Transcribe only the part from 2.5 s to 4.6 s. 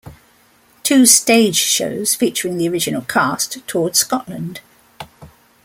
the original cast, toured Scotland.